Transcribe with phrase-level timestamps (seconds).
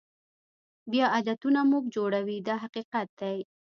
[0.91, 3.37] بیا عادتونه موږ جوړوي دا حقیقت دی.